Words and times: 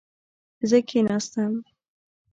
زه 0.69 0.77
کښېناستم 0.87 1.53